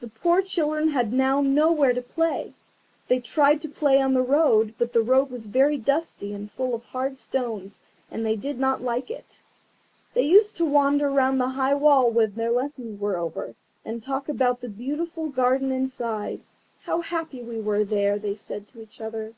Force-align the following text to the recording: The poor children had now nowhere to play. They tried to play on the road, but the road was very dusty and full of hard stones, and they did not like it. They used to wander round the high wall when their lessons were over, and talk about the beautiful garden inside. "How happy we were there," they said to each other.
The 0.00 0.08
poor 0.08 0.40
children 0.40 0.88
had 0.88 1.12
now 1.12 1.42
nowhere 1.42 1.92
to 1.92 2.00
play. 2.00 2.54
They 3.08 3.20
tried 3.20 3.60
to 3.60 3.68
play 3.68 4.00
on 4.00 4.14
the 4.14 4.22
road, 4.22 4.72
but 4.78 4.94
the 4.94 5.02
road 5.02 5.28
was 5.30 5.44
very 5.44 5.76
dusty 5.76 6.32
and 6.32 6.50
full 6.50 6.74
of 6.74 6.82
hard 6.86 7.18
stones, 7.18 7.78
and 8.10 8.24
they 8.24 8.36
did 8.36 8.58
not 8.58 8.80
like 8.80 9.10
it. 9.10 9.40
They 10.14 10.22
used 10.22 10.56
to 10.56 10.64
wander 10.64 11.10
round 11.10 11.38
the 11.38 11.48
high 11.48 11.74
wall 11.74 12.10
when 12.10 12.36
their 12.36 12.50
lessons 12.52 12.98
were 12.98 13.18
over, 13.18 13.54
and 13.84 14.02
talk 14.02 14.30
about 14.30 14.62
the 14.62 14.68
beautiful 14.70 15.28
garden 15.28 15.72
inside. 15.72 16.40
"How 16.84 17.02
happy 17.02 17.42
we 17.42 17.60
were 17.60 17.84
there," 17.84 18.18
they 18.18 18.34
said 18.34 18.66
to 18.68 18.80
each 18.80 18.98
other. 18.98 19.34